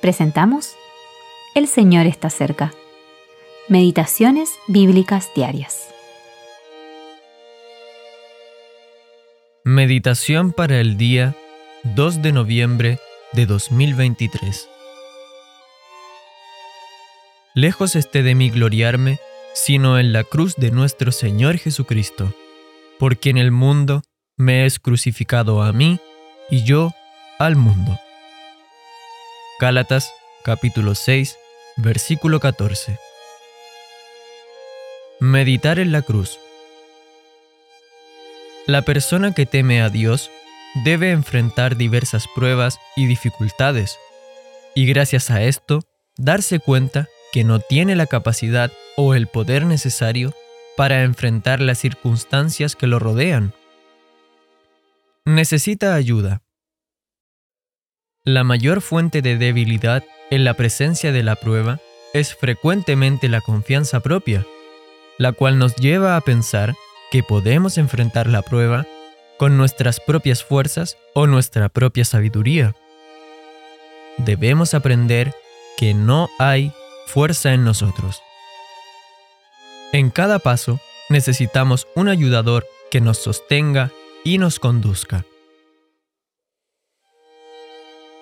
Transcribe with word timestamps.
presentamos 0.00 0.74
El 1.54 1.68
Señor 1.68 2.06
está 2.06 2.30
cerca. 2.30 2.72
Meditaciones 3.68 4.50
Bíblicas 4.66 5.30
Diarias. 5.34 5.88
Meditación 9.62 10.52
para 10.52 10.80
el 10.80 10.96
día 10.96 11.36
2 11.84 12.22
de 12.22 12.32
noviembre 12.32 12.98
de 13.32 13.46
2023. 13.46 14.68
Lejos 17.54 17.94
esté 17.94 18.22
de 18.22 18.34
mí 18.34 18.48
gloriarme, 18.48 19.18
sino 19.54 19.98
en 19.98 20.12
la 20.12 20.24
cruz 20.24 20.56
de 20.56 20.70
nuestro 20.70 21.12
Señor 21.12 21.58
Jesucristo, 21.58 22.32
porque 22.98 23.30
en 23.30 23.38
el 23.38 23.50
mundo 23.50 24.02
me 24.36 24.64
es 24.64 24.78
crucificado 24.78 25.62
a 25.62 25.72
mí 25.72 26.00
y 26.50 26.64
yo 26.64 26.92
al 27.38 27.56
mundo. 27.56 27.98
Gálatas 29.60 30.14
capítulo 30.42 30.94
6, 30.94 31.36
versículo 31.76 32.40
14. 32.40 32.98
Meditar 35.20 35.78
en 35.78 35.92
la 35.92 36.00
cruz. 36.00 36.38
La 38.66 38.80
persona 38.80 39.34
que 39.34 39.44
teme 39.44 39.82
a 39.82 39.90
Dios 39.90 40.30
debe 40.82 41.10
enfrentar 41.10 41.76
diversas 41.76 42.26
pruebas 42.34 42.78
y 42.96 43.04
dificultades, 43.04 43.98
y 44.74 44.86
gracias 44.86 45.30
a 45.30 45.42
esto 45.42 45.80
darse 46.16 46.58
cuenta 46.58 47.08
que 47.30 47.44
no 47.44 47.60
tiene 47.60 47.96
la 47.96 48.06
capacidad 48.06 48.72
o 48.96 49.12
el 49.12 49.26
poder 49.26 49.66
necesario 49.66 50.32
para 50.74 51.02
enfrentar 51.02 51.60
las 51.60 51.76
circunstancias 51.76 52.76
que 52.76 52.86
lo 52.86 52.98
rodean. 52.98 53.52
Necesita 55.26 55.94
ayuda. 55.94 56.40
La 58.24 58.44
mayor 58.44 58.80
fuente 58.80 59.22
de 59.22 59.36
debilidad 59.36 60.04
en 60.30 60.44
la 60.44 60.54
presencia 60.54 61.12
de 61.12 61.22
la 61.22 61.36
prueba 61.36 61.78
es 62.12 62.34
frecuentemente 62.34 63.28
la 63.28 63.40
confianza 63.40 64.00
propia 64.00 64.44
la 65.20 65.32
cual 65.32 65.58
nos 65.58 65.76
lleva 65.76 66.16
a 66.16 66.22
pensar 66.22 66.74
que 67.10 67.22
podemos 67.22 67.76
enfrentar 67.76 68.26
la 68.26 68.40
prueba 68.40 68.86
con 69.38 69.58
nuestras 69.58 70.00
propias 70.00 70.42
fuerzas 70.42 70.96
o 71.12 71.26
nuestra 71.26 71.68
propia 71.68 72.06
sabiduría. 72.06 72.74
Debemos 74.16 74.72
aprender 74.72 75.34
que 75.76 75.92
no 75.92 76.30
hay 76.38 76.72
fuerza 77.06 77.52
en 77.52 77.64
nosotros. 77.64 78.22
En 79.92 80.08
cada 80.08 80.38
paso 80.38 80.80
necesitamos 81.10 81.86
un 81.94 82.08
ayudador 82.08 82.66
que 82.90 83.02
nos 83.02 83.18
sostenga 83.18 83.90
y 84.24 84.38
nos 84.38 84.58
conduzca. 84.58 85.26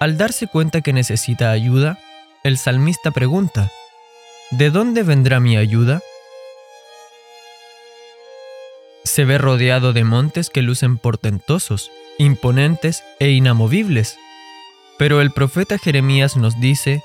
Al 0.00 0.18
darse 0.18 0.46
cuenta 0.46 0.80
que 0.80 0.92
necesita 0.92 1.50
ayuda, 1.50 1.98
el 2.44 2.58
salmista 2.58 3.10
pregunta, 3.10 3.70
¿De 4.50 4.70
dónde 4.70 5.02
vendrá 5.02 5.40
mi 5.40 5.56
ayuda? 5.56 6.00
se 9.16 9.24
ve 9.24 9.38
rodeado 9.38 9.94
de 9.94 10.04
montes 10.04 10.50
que 10.50 10.60
lucen 10.60 10.98
portentosos, 10.98 11.90
imponentes 12.18 13.02
e 13.18 13.30
inamovibles. 13.30 14.18
Pero 14.98 15.22
el 15.22 15.30
profeta 15.30 15.78
Jeremías 15.78 16.36
nos 16.36 16.60
dice, 16.60 17.02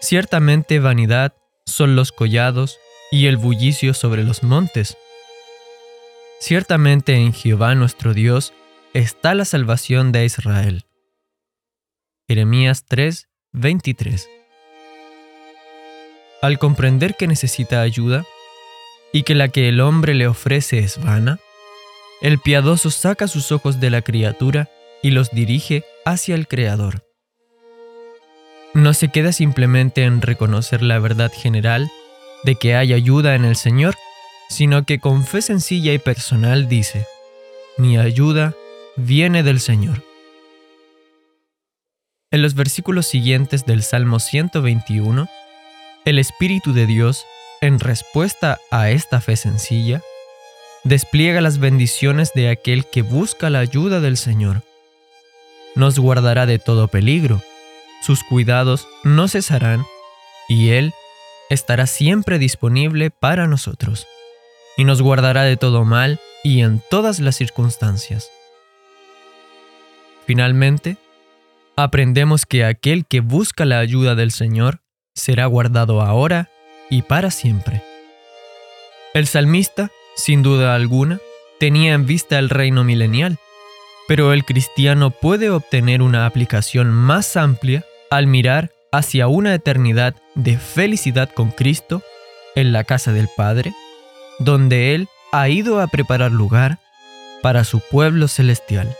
Ciertamente 0.00 0.78
vanidad 0.78 1.34
son 1.66 1.96
los 1.96 2.12
collados 2.12 2.78
y 3.10 3.26
el 3.26 3.36
bullicio 3.36 3.92
sobre 3.92 4.24
los 4.24 4.42
montes. 4.42 4.96
Ciertamente 6.40 7.14
en 7.16 7.34
Jehová 7.34 7.74
nuestro 7.74 8.14
Dios 8.14 8.54
está 8.94 9.34
la 9.34 9.44
salvación 9.44 10.12
de 10.12 10.24
Israel. 10.24 10.86
Jeremías 12.32 12.86
3, 12.88 13.28
23. 13.52 14.26
Al 16.40 16.58
comprender 16.58 17.14
que 17.14 17.26
necesita 17.26 17.82
ayuda, 17.82 18.24
y 19.12 19.24
que 19.24 19.34
la 19.34 19.48
que 19.48 19.68
el 19.68 19.82
hombre 19.82 20.14
le 20.14 20.26
ofrece 20.26 20.78
es 20.78 20.96
vana? 20.96 21.40
El 22.22 22.38
piadoso 22.38 22.90
saca 22.90 23.28
sus 23.28 23.52
ojos 23.52 23.80
de 23.80 23.90
la 23.90 24.00
criatura 24.00 24.70
y 25.02 25.10
los 25.10 25.30
dirige 25.32 25.84
hacia 26.06 26.34
el 26.34 26.48
Creador. 26.48 27.04
No 28.72 28.94
se 28.94 29.08
queda 29.08 29.32
simplemente 29.32 30.04
en 30.04 30.22
reconocer 30.22 30.80
la 30.80 30.98
verdad 31.00 31.30
general 31.36 31.90
de 32.44 32.54
que 32.54 32.76
hay 32.76 32.94
ayuda 32.94 33.34
en 33.34 33.44
el 33.44 33.56
Señor, 33.56 33.94
sino 34.48 34.86
que 34.86 35.00
con 35.00 35.26
fe 35.26 35.42
sencilla 35.42 35.92
y 35.92 35.98
personal 35.98 36.66
dice, 36.66 37.04
mi 37.76 37.98
ayuda 37.98 38.54
viene 38.96 39.42
del 39.42 39.60
Señor. 39.60 40.11
En 42.32 42.40
los 42.40 42.54
versículos 42.54 43.06
siguientes 43.06 43.66
del 43.66 43.82
Salmo 43.82 44.18
121, 44.18 45.28
el 46.06 46.18
Espíritu 46.18 46.72
de 46.72 46.86
Dios 46.86 47.26
en 47.60 47.78
respuesta 47.78 48.58
a 48.70 48.88
esta 48.88 49.20
fe 49.20 49.36
sencilla, 49.36 50.00
despliega 50.82 51.42
las 51.42 51.58
bendiciones 51.58 52.32
de 52.34 52.48
aquel 52.48 52.86
que 52.86 53.02
busca 53.02 53.50
la 53.50 53.58
ayuda 53.58 54.00
del 54.00 54.16
Señor. 54.16 54.62
Nos 55.74 55.98
guardará 55.98 56.46
de 56.46 56.58
todo 56.58 56.88
peligro, 56.88 57.42
sus 58.02 58.24
cuidados 58.24 58.88
no 59.04 59.28
cesarán 59.28 59.84
y 60.48 60.70
Él 60.70 60.94
estará 61.50 61.86
siempre 61.86 62.38
disponible 62.38 63.10
para 63.10 63.46
nosotros, 63.46 64.06
y 64.78 64.84
nos 64.84 65.02
guardará 65.02 65.42
de 65.42 65.58
todo 65.58 65.84
mal 65.84 66.18
y 66.42 66.62
en 66.62 66.82
todas 66.88 67.20
las 67.20 67.36
circunstancias. 67.36 68.30
Finalmente, 70.26 70.96
aprendemos 71.82 72.46
que 72.46 72.64
aquel 72.64 73.06
que 73.06 73.20
busca 73.20 73.64
la 73.64 73.80
ayuda 73.80 74.14
del 74.14 74.30
Señor 74.30 74.80
será 75.14 75.46
guardado 75.46 76.00
ahora 76.00 76.48
y 76.90 77.02
para 77.02 77.30
siempre. 77.30 77.82
El 79.14 79.26
salmista, 79.26 79.90
sin 80.14 80.42
duda 80.42 80.74
alguna, 80.74 81.18
tenía 81.58 81.94
en 81.94 82.06
vista 82.06 82.38
el 82.38 82.50
reino 82.50 82.84
milenial, 82.84 83.38
pero 84.06 84.32
el 84.32 84.44
cristiano 84.44 85.10
puede 85.10 85.50
obtener 85.50 86.02
una 86.02 86.26
aplicación 86.26 86.90
más 86.90 87.36
amplia 87.36 87.84
al 88.10 88.26
mirar 88.26 88.70
hacia 88.92 89.26
una 89.26 89.54
eternidad 89.54 90.14
de 90.34 90.58
felicidad 90.58 91.30
con 91.30 91.50
Cristo 91.50 92.02
en 92.54 92.72
la 92.72 92.84
casa 92.84 93.12
del 93.12 93.28
Padre, 93.36 93.74
donde 94.38 94.94
Él 94.94 95.08
ha 95.32 95.48
ido 95.48 95.80
a 95.80 95.88
preparar 95.88 96.30
lugar 96.30 96.78
para 97.42 97.64
su 97.64 97.80
pueblo 97.80 98.28
celestial. 98.28 98.94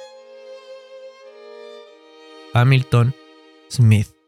Hamilton 2.55 3.13
Smith 3.69 4.22